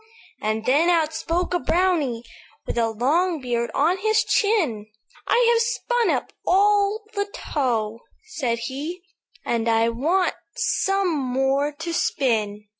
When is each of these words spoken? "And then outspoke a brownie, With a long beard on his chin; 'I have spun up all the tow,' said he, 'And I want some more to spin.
"And 0.41 0.65
then 0.65 0.89
outspoke 0.89 1.53
a 1.53 1.59
brownie, 1.59 2.23
With 2.65 2.75
a 2.75 2.89
long 2.89 3.39
beard 3.39 3.69
on 3.75 3.99
his 3.99 4.23
chin; 4.23 4.87
'I 5.27 5.49
have 5.53 5.61
spun 5.61 6.09
up 6.09 6.33
all 6.43 7.03
the 7.13 7.27
tow,' 7.35 7.99
said 8.25 8.57
he, 8.63 9.03
'And 9.45 9.69
I 9.69 9.89
want 9.89 10.33
some 10.55 11.15
more 11.15 11.71
to 11.73 11.93
spin. 11.93 12.63